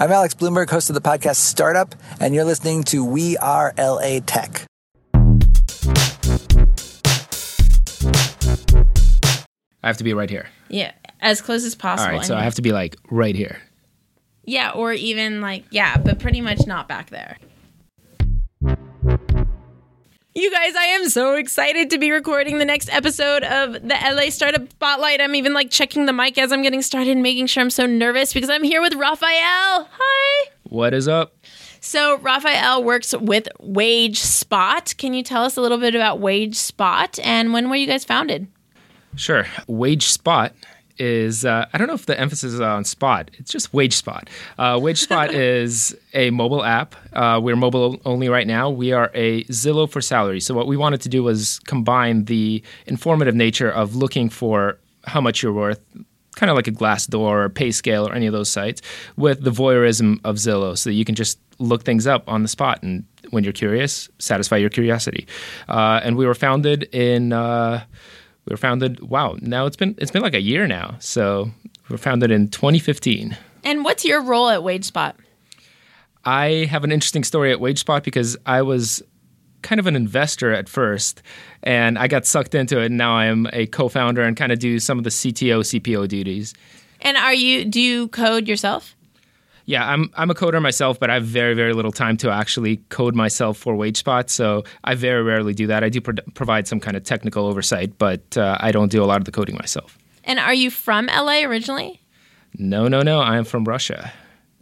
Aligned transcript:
I'm 0.00 0.10
Alex 0.10 0.32
Blumberg, 0.32 0.70
host 0.70 0.88
of 0.88 0.94
the 0.94 1.02
podcast 1.02 1.36
Startup, 1.36 1.94
and 2.20 2.34
you're 2.34 2.44
listening 2.44 2.84
to 2.84 3.04
We 3.04 3.36
Are 3.36 3.74
LA 3.76 4.20
Tech. 4.24 4.64
I 9.82 9.86
have 9.86 9.98
to 9.98 10.04
be 10.04 10.14
right 10.14 10.30
here. 10.30 10.48
Yeah, 10.70 10.92
as 11.20 11.42
close 11.42 11.66
as 11.66 11.74
possible. 11.74 12.12
All 12.12 12.16
right, 12.16 12.26
so 12.26 12.34
I 12.34 12.42
have 12.44 12.54
to 12.54 12.62
be 12.62 12.72
like 12.72 12.96
right 13.10 13.36
here. 13.36 13.60
yeah, 14.44 14.70
or 14.70 14.94
even 14.94 15.42
like 15.42 15.66
yeah, 15.70 15.98
but 15.98 16.18
pretty 16.18 16.40
much 16.40 16.66
not 16.66 16.88
back 16.88 17.10
there. 17.10 17.36
You 20.32 20.48
guys, 20.48 20.76
I 20.76 20.84
am 20.84 21.08
so 21.08 21.34
excited 21.34 21.90
to 21.90 21.98
be 21.98 22.12
recording 22.12 22.58
the 22.58 22.64
next 22.64 22.88
episode 22.92 23.42
of 23.42 23.72
the 23.72 23.96
LA 24.00 24.30
Startup 24.30 24.62
Spotlight. 24.70 25.20
I'm 25.20 25.34
even 25.34 25.54
like 25.54 25.72
checking 25.72 26.06
the 26.06 26.12
mic 26.12 26.38
as 26.38 26.52
I'm 26.52 26.62
getting 26.62 26.82
started, 26.82 27.10
and 27.10 27.22
making 27.22 27.48
sure 27.48 27.60
I'm 27.62 27.68
so 27.70 27.84
nervous 27.84 28.32
because 28.32 28.48
I'm 28.48 28.62
here 28.62 28.80
with 28.80 28.94
Raphael. 28.94 29.88
Hi. 29.90 30.50
What 30.62 30.94
is 30.94 31.08
up? 31.08 31.34
So 31.80 32.18
Raphael 32.18 32.84
works 32.84 33.12
with 33.12 33.48
Wage 33.58 34.20
Spot. 34.20 34.94
Can 34.98 35.14
you 35.14 35.24
tell 35.24 35.42
us 35.42 35.56
a 35.56 35.60
little 35.60 35.78
bit 35.78 35.96
about 35.96 36.20
Wage 36.20 36.54
Spot 36.54 37.18
and 37.24 37.52
when 37.52 37.68
were 37.68 37.74
you 37.74 37.88
guys 37.88 38.04
founded? 38.04 38.46
Sure. 39.16 39.46
Wage 39.66 40.06
Spot 40.06 40.54
is, 41.00 41.44
uh, 41.44 41.66
I 41.72 41.78
don't 41.78 41.88
know 41.88 41.94
if 41.94 42.06
the 42.06 42.18
emphasis 42.20 42.52
is 42.52 42.60
on 42.60 42.84
Spot. 42.84 43.30
It's 43.38 43.50
just 43.50 43.72
Wage 43.72 43.94
Spot. 43.94 44.28
Uh, 44.58 44.78
Wage 44.80 45.00
Spot 45.00 45.32
is 45.34 45.96
a 46.12 46.30
mobile 46.30 46.62
app. 46.62 46.94
Uh, 47.12 47.40
we're 47.42 47.56
mobile 47.56 48.00
only 48.04 48.28
right 48.28 48.46
now. 48.46 48.68
We 48.70 48.92
are 48.92 49.10
a 49.14 49.44
Zillow 49.44 49.90
for 49.90 50.00
salary. 50.00 50.40
So, 50.40 50.54
what 50.54 50.66
we 50.66 50.76
wanted 50.76 51.00
to 51.00 51.08
do 51.08 51.22
was 51.22 51.58
combine 51.60 52.26
the 52.26 52.62
informative 52.86 53.34
nature 53.34 53.70
of 53.70 53.96
looking 53.96 54.28
for 54.28 54.78
how 55.04 55.20
much 55.20 55.42
you're 55.42 55.52
worth, 55.52 55.80
kind 56.36 56.50
of 56.50 56.56
like 56.56 56.68
a 56.68 56.72
Glassdoor 56.72 57.46
or 57.46 57.48
PayScale 57.48 58.06
or 58.08 58.14
any 58.14 58.26
of 58.26 58.32
those 58.32 58.50
sites, 58.50 58.82
with 59.16 59.42
the 59.42 59.50
voyeurism 59.50 60.20
of 60.24 60.36
Zillow 60.36 60.76
so 60.76 60.90
that 60.90 60.94
you 60.94 61.06
can 61.06 61.14
just 61.14 61.38
look 61.58 61.84
things 61.84 62.06
up 62.06 62.24
on 62.26 62.42
the 62.42 62.48
spot 62.48 62.82
and 62.82 63.04
when 63.30 63.44
you're 63.44 63.52
curious, 63.52 64.08
satisfy 64.18 64.56
your 64.56 64.70
curiosity. 64.70 65.26
Uh, 65.68 66.00
and 66.02 66.16
we 66.16 66.26
were 66.26 66.34
founded 66.34 66.84
in. 66.94 67.32
We 68.46 68.52
were 68.52 68.56
founded. 68.56 69.00
Wow, 69.00 69.36
now 69.40 69.66
it's 69.66 69.76
been 69.76 69.94
it's 69.98 70.10
been 70.10 70.22
like 70.22 70.34
a 70.34 70.40
year 70.40 70.66
now. 70.66 70.96
So 70.98 71.50
we 71.88 71.94
were 71.94 71.98
founded 71.98 72.30
in 72.30 72.48
2015. 72.48 73.36
And 73.64 73.84
what's 73.84 74.04
your 74.04 74.22
role 74.22 74.48
at 74.48 74.62
Wage 74.62 74.84
Spot? 74.84 75.16
I 76.24 76.68
have 76.70 76.84
an 76.84 76.92
interesting 76.92 77.24
story 77.24 77.52
at 77.52 77.58
WageSpot 77.58 78.02
because 78.02 78.36
I 78.46 78.62
was 78.62 79.02
kind 79.62 79.78
of 79.78 79.86
an 79.86 79.96
investor 79.96 80.52
at 80.52 80.68
first, 80.68 81.22
and 81.62 81.98
I 81.98 82.08
got 82.08 82.26
sucked 82.26 82.54
into 82.54 82.80
it. 82.80 82.86
And 82.86 82.98
now 82.98 83.16
I 83.16 83.26
am 83.26 83.46
a 83.52 83.66
co-founder 83.66 84.22
and 84.22 84.36
kind 84.36 84.52
of 84.52 84.58
do 84.58 84.78
some 84.78 84.98
of 84.98 85.04
the 85.04 85.10
CTO 85.10 85.60
CPO 85.60 86.08
duties. 86.08 86.54
And 87.02 87.16
are 87.16 87.34
you 87.34 87.64
do 87.64 87.80
you 87.80 88.08
code 88.08 88.48
yourself? 88.48 88.94
yeah, 89.70 89.88
I'm 89.88 90.10
I'm 90.14 90.30
a 90.30 90.34
coder 90.34 90.60
myself, 90.60 90.98
but 90.98 91.10
I 91.10 91.14
have 91.14 91.24
very 91.24 91.54
very 91.54 91.74
little 91.74 91.92
time 91.92 92.16
to 92.18 92.30
actually 92.30 92.78
code 92.88 93.14
myself 93.14 93.56
for 93.56 93.74
WageSpot. 93.74 94.28
So 94.28 94.64
I 94.82 94.96
very 94.96 95.22
rarely 95.22 95.54
do 95.54 95.68
that. 95.68 95.84
I 95.84 95.88
do 95.88 96.00
pro- 96.00 96.14
provide 96.34 96.66
some 96.66 96.80
kind 96.80 96.96
of 96.96 97.04
technical 97.04 97.46
oversight, 97.46 97.96
but 97.96 98.36
uh, 98.36 98.56
I 98.58 98.72
don't 98.72 98.90
do 98.90 99.00
a 99.00 99.06
lot 99.06 99.18
of 99.18 99.26
the 99.26 99.30
coding 99.30 99.54
myself. 99.54 99.96
And 100.24 100.40
are 100.40 100.52
you 100.52 100.70
from 100.70 101.06
LA 101.06 101.44
originally? 101.44 102.02
No, 102.58 102.88
no, 102.88 103.02
no. 103.02 103.20
I 103.20 103.36
am 103.36 103.44
from 103.44 103.62
Russia. 103.64 104.12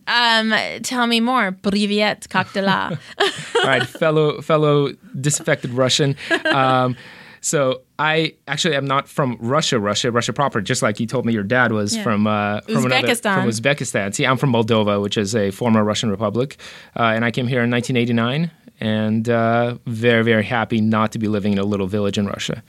Um, 0.06 0.52
tell 0.82 1.06
me 1.06 1.20
more. 1.20 1.52
Privyet, 1.52 2.28
Cocktaila. 2.28 2.98
All 3.56 3.66
right, 3.66 3.86
fellow 3.86 4.42
fellow 4.42 4.92
disaffected 5.18 5.70
Russian. 5.70 6.16
Um, 6.44 6.96
so 7.40 7.82
I 7.98 8.34
actually 8.46 8.76
am 8.76 8.84
not 8.86 9.08
from 9.08 9.36
Russia, 9.40 9.78
Russia, 9.80 10.10
Russia 10.12 10.32
proper. 10.32 10.60
Just 10.60 10.82
like 10.82 11.00
you 11.00 11.06
told 11.06 11.26
me, 11.26 11.32
your 11.32 11.42
dad 11.42 11.72
was 11.72 11.96
Yeah. 11.96 12.02
from 12.04 12.26
uh, 12.26 12.60
from 12.60 12.86
another- 12.86 13.08
Uzbekistan. 13.08 13.34
from 13.40 13.48
Uzbekistan. 13.50 14.14
See, 14.14 14.24
I'm 14.24 14.36
from 14.36 14.52
Moldova, 14.52 15.02
which 15.02 15.16
is 15.18 15.34
a 15.34 15.50
former 15.50 15.82
Russian 15.82 16.10
republic, 16.10 16.56
uh, 16.96 17.02
and 17.14 17.24
I 17.24 17.30
came 17.30 17.46
here 17.48 17.62
in 17.62 17.70
1989. 17.70 18.50
And 18.80 19.28
uh, 19.28 19.78
very, 19.86 20.22
very 20.22 20.44
happy 20.44 20.80
not 20.80 21.10
to 21.10 21.18
be 21.18 21.26
living 21.26 21.52
in 21.52 21.58
a 21.58 21.64
little 21.64 21.88
village 21.88 22.16
in 22.16 22.26
Russia. 22.28 22.62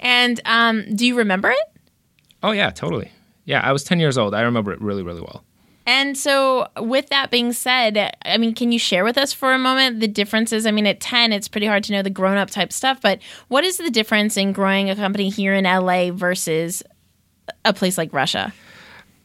and 0.00 0.40
um, 0.44 0.84
do 0.96 1.06
you 1.06 1.16
remember 1.16 1.50
it? 1.50 1.66
Oh 2.42 2.50
yeah, 2.50 2.70
totally. 2.70 3.12
Yeah, 3.44 3.60
I 3.60 3.70
was 3.70 3.84
10 3.84 4.00
years 4.00 4.18
old. 4.18 4.34
I 4.34 4.40
remember 4.42 4.72
it 4.72 4.80
really, 4.80 5.04
really 5.04 5.20
well. 5.20 5.44
And 5.86 6.18
so, 6.18 6.66
with 6.78 7.08
that 7.10 7.30
being 7.30 7.52
said, 7.52 8.16
I 8.24 8.38
mean, 8.38 8.54
can 8.54 8.72
you 8.72 8.78
share 8.78 9.04
with 9.04 9.16
us 9.16 9.32
for 9.32 9.52
a 9.52 9.58
moment 9.58 10.00
the 10.00 10.08
differences? 10.08 10.66
I 10.66 10.72
mean, 10.72 10.86
at 10.86 11.00
10, 11.00 11.32
it's 11.32 11.46
pretty 11.46 11.66
hard 11.66 11.84
to 11.84 11.92
know 11.92 12.02
the 12.02 12.10
grown 12.10 12.36
up 12.36 12.50
type 12.50 12.72
stuff, 12.72 13.00
but 13.00 13.20
what 13.48 13.64
is 13.64 13.78
the 13.78 13.90
difference 13.90 14.36
in 14.36 14.52
growing 14.52 14.90
a 14.90 14.96
company 14.96 15.28
here 15.28 15.54
in 15.54 15.64
LA 15.64 16.10
versus 16.10 16.82
a 17.64 17.72
place 17.72 17.96
like 17.96 18.12
Russia? 18.12 18.52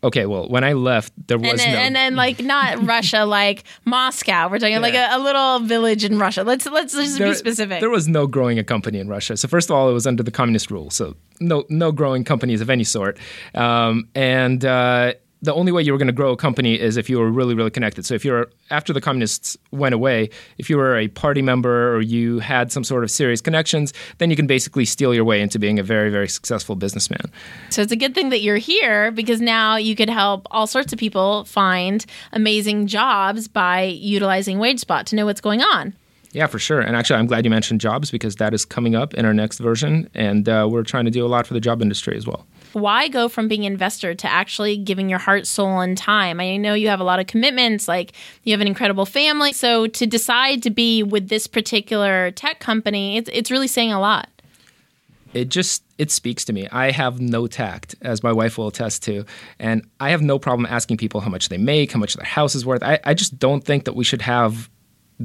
Okay, 0.04 0.26
well, 0.26 0.50
when 0.50 0.64
I 0.64 0.74
left, 0.74 1.14
there 1.28 1.38
was 1.38 1.50
And 1.52 1.60
then, 1.60 1.74
no. 1.74 1.80
and 1.80 1.96
then 1.96 2.16
like 2.16 2.40
not 2.40 2.84
Russia, 2.88 3.24
like 3.24 3.64
Moscow. 3.86 4.50
We're 4.50 4.58
talking 4.58 4.82
like 4.82 4.96
a, 4.96 5.10
a 5.12 5.20
little 5.20 5.60
village 5.60 6.04
in 6.04 6.18
Russia. 6.18 6.44
Let's 6.44 6.66
let's 6.66 6.94
just 6.94 7.20
be 7.20 7.34
specific. 7.36 7.82
There 7.82 7.90
was 7.90 8.08
no 8.08 8.26
growing 8.26 8.58
a 8.58 8.64
company 8.64 8.98
in 9.00 9.08
Russia. 9.08 9.38
So 9.38 9.48
first 9.48 9.70
of 9.70 9.76
all, 9.76 9.90
it 9.90 9.94
was 9.94 10.08
under 10.08 10.24
the 10.24 10.32
communist 10.32 10.72
rule. 10.72 10.90
So 10.90 11.16
no 11.40 11.66
no 11.70 11.92
growing 11.92 12.24
companies 12.24 12.62
of 12.62 12.70
any 12.72 12.84
sort. 12.84 13.20
Um, 13.54 14.08
and 14.16 14.66
uh, 14.66 15.14
the 15.42 15.54
only 15.54 15.72
way 15.72 15.82
you 15.82 15.92
were 15.92 15.98
going 15.98 16.08
to 16.08 16.14
grow 16.14 16.32
a 16.32 16.38
company 16.38 16.80
is 16.80 16.98
if 16.98 17.10
you 17.10 17.18
were 17.20 17.30
really 17.30 17.56
really 17.56 17.72
connected. 17.72 18.06
So 18.06 18.14
if 18.14 18.24
you're 18.24 18.50
after 18.70 18.94
the 18.94 19.02
communists 19.02 19.58
went 19.72 19.96
away, 19.96 20.30
if 20.58 20.70
you 20.70 20.78
were 20.78 20.98
a 20.98 21.08
party 21.08 21.42
member 21.42 21.96
or 21.96 22.02
you 22.02 22.40
had 22.40 22.72
some 22.72 22.84
sort 22.84 23.04
of 23.04 23.12
serious 23.12 23.42
connections, 23.42 23.94
then 24.20 24.30
you 24.30 24.36
can 24.36 24.48
basically 24.48 24.86
steal 24.86 25.14
your 25.14 25.26
way 25.26 25.42
into 25.42 25.60
being 25.60 25.80
a 25.80 25.84
very 25.84 26.10
very 26.10 26.28
successful 26.28 26.76
businessman. 26.76 27.32
So 27.70 27.82
it's 27.82 27.92
a 27.92 27.98
good 27.98 28.14
thing 28.14 28.30
that 28.30 28.42
you're 28.42 28.58
here 28.58 29.12
because 29.12 29.42
now 29.42 29.76
you 29.76 29.96
could 29.96 30.10
help 30.10 30.48
all 30.52 30.68
sorts 30.68 30.94
of 30.94 31.00
people 31.00 31.46
find 31.46 32.06
amazing 32.34 32.88
jobs 32.88 33.48
by 33.48 33.84
utilizing 33.84 34.58
WageSpot 34.58 35.06
to 35.06 35.16
know 35.16 35.26
what's 35.26 35.42
going 35.42 35.62
on. 35.62 35.94
Yeah, 36.34 36.48
for 36.48 36.60
sure. 36.60 36.80
And 36.80 36.96
actually, 36.96 37.20
I'm 37.20 37.28
glad 37.28 37.44
you 37.44 37.52
mentioned 37.52 37.82
jobs 37.82 38.10
because 38.10 38.38
that 38.38 38.54
is 38.54 38.64
coming 38.64 38.96
up 38.96 39.14
in 39.14 39.26
our 39.26 39.34
next 39.34 39.60
version, 39.60 40.10
and 40.14 40.48
uh, 40.48 40.68
we're 40.70 40.84
trying 40.84 41.06
to 41.06 41.12
do 41.12 41.26
a 41.26 41.28
lot 41.28 41.46
for 41.46 41.54
the 41.54 41.60
job 41.60 41.82
industry 41.82 42.16
as 42.16 42.26
well. 42.26 42.46
Why 42.74 43.08
go 43.08 43.28
from 43.28 43.48
being 43.48 43.64
investor 43.64 44.14
to 44.16 44.28
actually 44.32 44.78
giving 44.78 45.10
your 45.10 45.20
heart, 45.20 45.48
soul, 45.48 45.80
and 45.80 45.98
time? 45.98 46.40
I 46.40 46.58
know 46.58 46.74
you 46.74 46.88
have 46.90 47.00
a 47.00 47.04
lot 47.04 47.20
of 47.20 47.28
commitments, 47.28 47.88
like 47.88 48.14
you 48.44 48.54
have 48.54 48.62
an 48.62 48.68
incredible 48.68 49.06
family. 49.06 49.54
So 49.54 49.88
to 49.88 50.06
decide 50.08 50.64
to 50.64 50.70
be 50.70 51.04
with 51.04 51.30
this 51.30 51.48
particular 51.48 52.32
tech 52.32 52.60
company, 52.60 53.18
it's, 53.18 53.30
it's 53.34 53.52
really 53.52 53.68
saying 53.68 53.92
a 53.92 54.00
lot. 54.00 54.30
it 55.34 55.50
just 55.50 55.84
it 55.98 56.12
speaks 56.12 56.44
to 56.46 56.54
me 56.54 56.68
i 56.72 56.92
have 56.92 57.22
no 57.22 57.48
tact 57.48 57.96
as 58.02 58.22
my 58.22 58.32
wife 58.32 58.58
will 58.58 58.68
attest 58.68 59.04
to 59.04 59.26
and 59.60 59.88
i 60.00 60.10
have 60.10 60.22
no 60.22 60.38
problem 60.38 60.66
asking 60.70 60.98
people 60.98 61.22
how 61.22 61.30
much 61.30 61.50
they 61.50 61.58
make 61.58 61.92
how 61.92 62.00
much 62.00 62.16
their 62.16 62.26
house 62.26 62.54
is 62.56 62.66
worth 62.66 62.84
i, 62.84 63.00
I 63.04 63.14
just 63.14 63.40
don't 63.40 63.64
think 63.64 63.86
that 63.86 63.96
we 63.96 64.04
should 64.04 64.22
have 64.22 64.70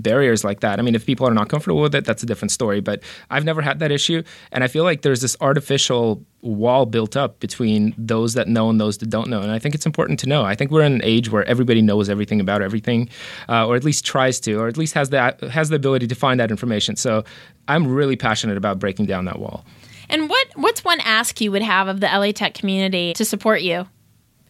barriers 0.02 0.44
like 0.44 0.60
that. 0.60 0.78
I 0.78 0.82
mean 0.82 0.94
if 0.94 1.06
people 1.06 1.26
are 1.26 1.34
not 1.34 1.48
comfortable 1.48 1.80
with 1.80 1.94
it 1.94 2.04
that's 2.04 2.22
a 2.22 2.26
different 2.26 2.52
story 2.52 2.80
but 2.80 3.02
i've 3.30 3.44
never 3.44 3.62
had 3.62 3.78
that 3.80 3.92
issue. 3.92 4.22
And 4.52 4.64
i 4.64 4.68
feel 4.68 4.84
like 4.84 5.02
there's 5.02 5.20
this 5.20 5.36
artificial 5.40 6.24
wall 6.42 6.86
built 6.86 7.16
up 7.16 7.40
between 7.40 7.92
those 7.98 8.34
that 8.34 8.46
know 8.46 8.70
and 8.70 8.80
those 8.80 8.98
that 8.98 9.10
don't 9.10 9.28
know. 9.28 9.40
And 9.40 9.50
i 9.50 9.58
think 9.58 9.74
it's 9.74 9.86
important 9.86 10.18
to 10.20 10.28
know. 10.28 10.44
I 10.44 10.54
think 10.54 10.70
we're 10.70 10.82
in 10.82 10.92
an 10.92 11.04
age 11.04 11.30
where 11.30 11.44
everybody 11.44 11.82
knows 11.82 12.08
everything 12.08 12.40
about 12.40 12.62
everything 12.62 13.08
uh, 13.48 13.66
or 13.66 13.76
at 13.76 13.84
least 13.84 14.04
tries 14.04 14.40
to 14.40 14.54
or 14.54 14.68
at 14.68 14.76
least 14.76 14.94
has 14.94 15.10
that 15.10 15.40
has 15.42 15.68
the 15.68 15.76
ability 15.76 16.06
to 16.06 16.14
find 16.14 16.38
that 16.40 16.50
information. 16.50 16.96
So 16.96 17.24
i'm 17.68 17.86
really 17.86 18.16
passionate 18.16 18.56
about 18.56 18.78
breaking 18.78 19.06
down 19.06 19.24
that 19.24 19.38
wall. 19.38 19.64
And 20.08 20.28
what 20.30 20.46
what's 20.54 20.84
one 20.84 21.00
ask 21.00 21.40
you 21.40 21.50
would 21.52 21.62
have 21.62 21.88
of 21.88 22.00
the 22.00 22.06
LA 22.06 22.30
Tech 22.32 22.54
community 22.54 23.12
to 23.14 23.24
support 23.24 23.60
you 23.62 23.88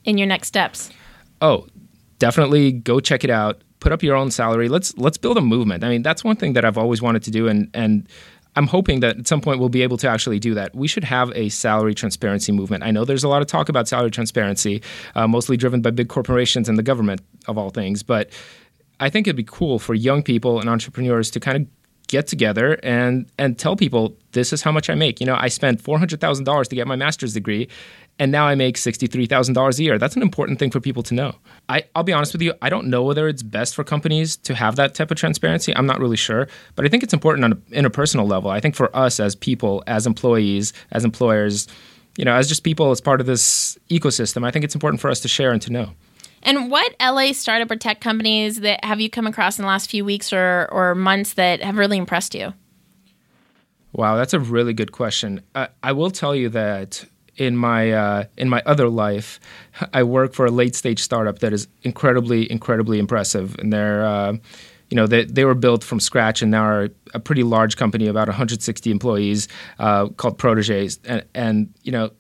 in 0.04 0.18
your 0.18 0.26
next 0.26 0.48
steps? 0.48 0.90
oh 1.42 1.66
definitely 2.18 2.72
go 2.72 2.98
check 3.00 3.24
it 3.24 3.30
out 3.30 3.60
put 3.86 3.92
up 3.92 4.02
your 4.02 4.16
own 4.16 4.32
salary. 4.32 4.68
Let's 4.68 4.98
let's 4.98 5.16
build 5.16 5.38
a 5.38 5.40
movement. 5.40 5.84
I 5.84 5.88
mean 5.88 6.02
that's 6.02 6.24
one 6.24 6.34
thing 6.34 6.54
that 6.54 6.64
i've 6.64 6.76
always 6.76 7.00
wanted 7.00 7.22
to 7.22 7.30
do 7.30 7.46
and 7.46 7.70
and 7.72 8.08
i'm 8.56 8.66
hoping 8.66 8.98
that 8.98 9.16
at 9.16 9.28
some 9.28 9.40
point 9.40 9.60
we'll 9.60 9.68
be 9.68 9.82
able 9.82 9.96
to 9.98 10.08
actually 10.08 10.40
do 10.40 10.54
that. 10.54 10.74
We 10.74 10.88
should 10.88 11.04
have 11.04 11.30
a 11.36 11.50
salary 11.50 11.94
transparency 11.94 12.50
movement. 12.50 12.82
I 12.82 12.90
know 12.90 13.04
there's 13.04 13.22
a 13.22 13.28
lot 13.28 13.42
of 13.42 13.46
talk 13.46 13.68
about 13.68 13.86
salary 13.86 14.10
transparency 14.10 14.82
uh, 15.14 15.28
mostly 15.28 15.56
driven 15.56 15.82
by 15.82 15.92
big 15.92 16.08
corporations 16.08 16.68
and 16.68 16.76
the 16.76 16.82
government 16.82 17.20
of 17.46 17.56
all 17.58 17.70
things 17.70 18.02
but 18.02 18.30
i 18.98 19.08
think 19.08 19.28
it'd 19.28 19.36
be 19.36 19.44
cool 19.60 19.78
for 19.78 19.94
young 19.94 20.20
people 20.20 20.58
and 20.58 20.68
entrepreneurs 20.68 21.30
to 21.30 21.38
kind 21.38 21.56
of 21.58 21.64
get 22.08 22.26
together 22.26 22.78
and 22.82 23.30
and 23.38 23.58
tell 23.58 23.76
people 23.76 24.16
this 24.32 24.52
is 24.52 24.62
how 24.62 24.72
much 24.72 24.88
I 24.88 24.94
make. 24.94 25.20
You 25.20 25.26
know, 25.26 25.36
I 25.36 25.48
spent 25.48 25.80
four 25.80 25.98
hundred 25.98 26.20
thousand 26.20 26.44
dollars 26.44 26.68
to 26.68 26.76
get 26.76 26.86
my 26.86 26.96
master's 26.96 27.34
degree, 27.34 27.68
and 28.18 28.30
now 28.30 28.46
I 28.46 28.54
make 28.54 28.76
sixty 28.76 29.06
three 29.06 29.26
thousand 29.26 29.54
dollars 29.54 29.78
a 29.78 29.82
year. 29.82 29.98
That's 29.98 30.16
an 30.16 30.22
important 30.22 30.58
thing 30.58 30.70
for 30.70 30.80
people 30.80 31.02
to 31.04 31.14
know. 31.14 31.34
I, 31.68 31.84
I'll 31.94 32.02
be 32.04 32.12
honest 32.12 32.32
with 32.32 32.42
you, 32.42 32.54
I 32.62 32.68
don't 32.68 32.86
know 32.88 33.02
whether 33.02 33.28
it's 33.28 33.42
best 33.42 33.74
for 33.74 33.84
companies 33.84 34.36
to 34.38 34.54
have 34.54 34.76
that 34.76 34.94
type 34.94 35.10
of 35.10 35.16
transparency. 35.16 35.74
I'm 35.76 35.86
not 35.86 36.00
really 36.00 36.16
sure, 36.16 36.48
but 36.74 36.84
I 36.84 36.88
think 36.88 37.02
it's 37.02 37.14
important 37.14 37.44
on 37.44 37.52
a 37.52 37.56
interpersonal 37.82 38.28
level. 38.28 38.50
I 38.50 38.60
think 38.60 38.74
for 38.74 38.94
us 38.96 39.18
as 39.20 39.34
people, 39.34 39.82
as 39.86 40.06
employees, 40.06 40.72
as 40.92 41.04
employers, 41.04 41.66
you 42.16 42.24
know, 42.24 42.34
as 42.34 42.48
just 42.48 42.62
people 42.62 42.90
as 42.90 43.00
part 43.00 43.20
of 43.20 43.26
this 43.26 43.78
ecosystem, 43.90 44.46
I 44.46 44.50
think 44.50 44.64
it's 44.64 44.74
important 44.74 45.00
for 45.00 45.10
us 45.10 45.20
to 45.20 45.28
share 45.28 45.52
and 45.52 45.60
to 45.62 45.72
know. 45.72 45.90
And 46.42 46.70
what 46.70 46.94
LA 47.00 47.32
startup 47.32 47.70
or 47.70 47.76
tech 47.76 48.00
companies 48.00 48.60
that 48.60 48.84
have 48.84 49.00
you 49.00 49.10
come 49.10 49.26
across 49.26 49.58
in 49.58 49.62
the 49.62 49.68
last 49.68 49.90
few 49.90 50.04
weeks 50.04 50.32
or, 50.32 50.68
or 50.70 50.94
months 50.94 51.34
that 51.34 51.62
have 51.62 51.76
really 51.76 51.96
impressed 51.96 52.34
you? 52.34 52.54
Wow, 53.92 54.16
that's 54.16 54.34
a 54.34 54.40
really 54.40 54.74
good 54.74 54.92
question. 54.92 55.40
Uh, 55.54 55.68
I 55.82 55.92
will 55.92 56.10
tell 56.10 56.34
you 56.34 56.50
that 56.50 57.04
in 57.36 57.56
my 57.56 57.92
uh, 57.92 58.24
in 58.36 58.48
my 58.48 58.62
other 58.66 58.88
life, 58.88 59.40
I 59.92 60.02
work 60.02 60.34
for 60.34 60.46
a 60.46 60.50
late 60.50 60.74
stage 60.74 61.02
startup 61.02 61.40
that 61.40 61.52
is 61.52 61.68
incredibly 61.82 62.50
incredibly 62.50 62.98
impressive, 62.98 63.56
and 63.58 63.72
they're 63.72 64.04
uh, 64.04 64.36
you 64.90 64.96
know 64.96 65.06
they, 65.06 65.24
they 65.24 65.44
were 65.44 65.54
built 65.54 65.82
from 65.82 66.00
scratch 66.00 66.42
and 66.42 66.50
now 66.50 66.64
are 66.64 66.88
a 67.14 67.20
pretty 67.20 67.42
large 67.42 67.76
company, 67.76 68.06
about 68.06 68.28
160 68.28 68.90
employees, 68.90 69.48
uh, 69.78 70.08
called 70.08 70.38
Prodege, 70.38 70.98
and, 71.04 71.24
and 71.34 71.74
you 71.82 71.92
know. 71.92 72.10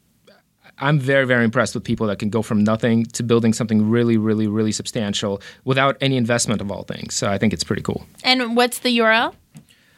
I'm 0.78 0.98
very, 0.98 1.24
very 1.24 1.44
impressed 1.44 1.74
with 1.74 1.84
people 1.84 2.06
that 2.08 2.18
can 2.18 2.28
go 2.28 2.42
from 2.42 2.62
nothing 2.62 3.04
to 3.06 3.22
building 3.22 3.52
something 3.52 3.88
really, 3.88 4.16
really, 4.16 4.46
really 4.46 4.72
substantial 4.72 5.40
without 5.64 5.96
any 6.00 6.16
investment 6.16 6.60
of 6.60 6.70
all 6.70 6.82
things. 6.82 7.14
So 7.14 7.30
I 7.30 7.38
think 7.38 7.52
it's 7.52 7.64
pretty 7.64 7.82
cool. 7.82 8.06
And 8.22 8.56
what's 8.56 8.80
the 8.80 8.98
URL? 8.98 9.34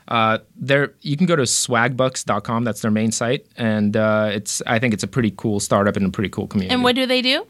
Uh, 0.06 0.38
there, 0.56 0.94
you 1.02 1.16
can 1.16 1.26
go 1.26 1.36
to 1.36 1.42
swagbucks.com. 1.42 2.64
That's 2.64 2.80
their 2.80 2.90
main 2.90 3.12
site, 3.12 3.46
and 3.56 3.94
uh, 3.94 4.30
it's. 4.32 4.62
I 4.66 4.78
think 4.78 4.94
it's 4.94 5.02
a 5.02 5.06
pretty 5.06 5.34
cool 5.36 5.60
startup 5.60 5.96
and 5.96 6.06
a 6.06 6.10
pretty 6.10 6.30
cool 6.30 6.46
community. 6.46 6.72
And 6.72 6.82
what 6.82 6.94
do 6.94 7.04
they 7.04 7.20
do? 7.20 7.46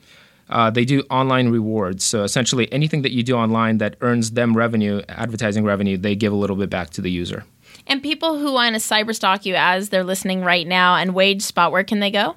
Uh, 0.49 0.71
they 0.71 0.85
do 0.85 1.03
online 1.11 1.51
rewards. 1.51 2.05
So 2.05 2.25
essentially, 2.25 2.73
anything 2.73 3.03
that 3.03 3.13
you 3.13 3.23
do 3.23 3.37
online 3.37 3.79
that 3.79 3.97
earns 4.01 4.33
them 4.33 4.57
revenue, 4.57 5.03
advertising 5.09 5.65
revenue, 5.65 5.97
they 5.97 6.17
give 6.17 6.33
a 6.33 6.37
little 6.37 6.57
bit 6.57 6.71
back 6.71 6.91
to 6.91 7.01
the 7.01 7.11
user. 7.11 7.45
And 7.87 8.03
people 8.03 8.39
who 8.39 8.53
want 8.53 8.75
to 8.75 8.81
cyberstalk 8.81 9.45
you 9.45 9.55
as 9.55 9.91
they're 9.91 10.05
listening 10.05 10.43
right 10.43 10.67
now 10.67 10.97
and 10.97 11.15
wage 11.15 11.43
spot 11.43 11.71
where 11.71 11.85
can 11.85 12.01
they 12.01 12.11
go? 12.11 12.37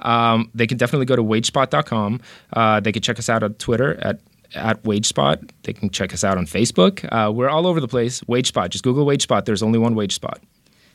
Um, 0.00 0.50
they 0.54 0.66
can 0.66 0.78
definitely 0.78 1.06
go 1.06 1.16
to 1.16 1.22
wagespot.com. 1.22 2.20
Uh, 2.52 2.80
they 2.80 2.92
can 2.92 3.02
check 3.02 3.18
us 3.18 3.28
out 3.28 3.42
on 3.42 3.54
Twitter 3.54 3.98
at 4.00 4.20
at 4.54 4.82
WageSpot. 4.82 5.50
They 5.64 5.74
can 5.74 5.90
check 5.90 6.14
us 6.14 6.24
out 6.24 6.38
on 6.38 6.46
Facebook. 6.46 7.06
Uh, 7.12 7.30
we're 7.30 7.50
all 7.50 7.66
over 7.66 7.80
the 7.80 7.88
place. 7.88 8.22
WageSpot. 8.22 8.70
Just 8.70 8.84
Google 8.84 9.04
WageSpot. 9.04 9.44
There's 9.44 9.62
only 9.62 9.78
one 9.78 9.94
WageSpot. 9.94 10.38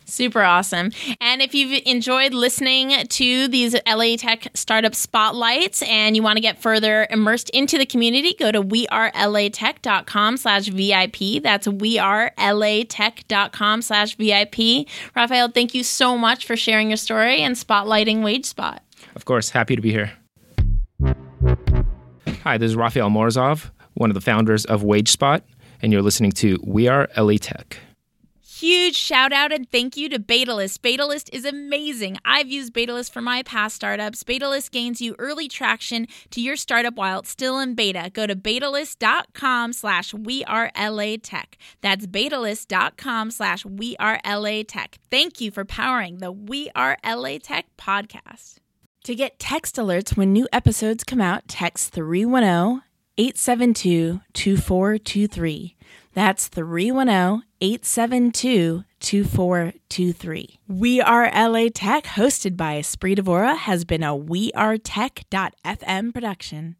Super 0.05 0.41
awesome. 0.41 0.91
And 1.21 1.41
if 1.41 1.55
you've 1.55 1.81
enjoyed 1.85 2.33
listening 2.33 3.07
to 3.07 3.47
these 3.47 3.73
LA 3.87 4.17
Tech 4.17 4.49
startup 4.53 4.93
spotlights 4.95 5.81
and 5.83 6.13
you 6.15 6.23
want 6.23 6.37
to 6.37 6.41
get 6.41 6.61
further 6.61 7.07
immersed 7.09 7.49
into 7.51 7.77
the 7.77 7.85
community, 7.85 8.35
go 8.37 8.51
to 8.51 8.61
wearelatech.com 8.61 10.37
slash 10.37 10.67
VIP. 10.67 11.41
That's 11.41 11.67
wearelatech.com 11.67 13.81
slash 13.81 14.15
VIP. 14.15 14.87
Raphael, 15.15 15.47
thank 15.49 15.73
you 15.73 15.83
so 15.83 16.17
much 16.17 16.45
for 16.45 16.57
sharing 16.57 16.89
your 16.89 16.97
story 16.97 17.41
and 17.41 17.55
spotlighting 17.55 18.19
WageSpot. 18.19 18.79
Of 19.15 19.25
course, 19.25 19.49
happy 19.49 19.75
to 19.75 19.81
be 19.81 19.91
here. 19.91 20.11
Hi, 22.43 22.57
this 22.57 22.71
is 22.71 22.75
Raphael 22.75 23.09
Morozov, 23.09 23.71
one 23.93 24.09
of 24.09 24.15
the 24.15 24.21
founders 24.21 24.65
of 24.65 24.81
WageSpot, 24.81 25.41
and 25.81 25.93
you're 25.93 26.01
listening 26.01 26.31
to 26.33 26.59
We 26.63 26.87
Are 26.87 27.07
LA 27.17 27.37
Tech. 27.39 27.77
Huge 28.63 28.95
shout 28.95 29.33
out 29.33 29.51
and 29.51 29.69
thank 29.69 29.97
you 29.97 30.07
to 30.07 30.19
Betalist. 30.19 30.79
Betalist 30.79 31.29
is 31.33 31.43
amazing. 31.43 32.17
I've 32.23 32.47
used 32.47 32.73
Betalist 32.73 33.11
for 33.11 33.21
my 33.21 33.43
past 33.43 33.75
startups. 33.75 34.23
Betalist 34.23 34.71
gains 34.71 35.01
you 35.01 35.15
early 35.19 35.49
traction 35.49 36.07
to 36.31 36.39
your 36.39 36.55
startup 36.55 36.95
while 36.95 37.19
it's 37.19 37.29
still 37.29 37.59
in 37.59 37.75
beta. 37.75 38.09
Go 38.13 38.25
to 38.25 38.37
betalist.com 38.37 39.73
slash 39.73 40.13
we 40.13 40.45
are 40.45 40.71
LA 40.79 41.15
Tech. 41.21 41.57
That's 41.81 42.07
betalist.com 42.07 43.31
slash 43.31 43.65
we 43.65 43.97
are 43.99 44.21
LA 44.25 44.63
Tech. 44.65 44.97
Thank 45.11 45.41
you 45.41 45.51
for 45.51 45.65
powering 45.65 46.19
the 46.19 46.31
We 46.31 46.69
Are 46.73 46.97
LA 47.05 47.39
Tech 47.39 47.65
podcast. 47.77 48.59
To 49.03 49.15
get 49.15 49.37
text 49.37 49.75
alerts 49.75 50.15
when 50.15 50.31
new 50.31 50.47
episodes 50.53 51.03
come 51.03 51.19
out, 51.19 51.45
text 51.49 51.91
310 51.91 52.83
872 53.17 54.21
2423. 54.31 55.75
That's 56.13 56.47
310 56.47 57.43
872 57.59 58.85
2423. 59.01 60.59
We 60.69 61.01
Are 61.01 61.29
LA 61.33 61.67
Tech, 61.73 62.05
hosted 62.05 62.55
by 62.55 62.79
Espree 62.79 63.17
Devora, 63.17 63.57
has 63.57 63.83
been 63.83 64.03
a 64.03 64.15
We 64.15 64.53
Are 64.53 64.77
WeAreTech.fm 64.77 66.13
production. 66.13 66.77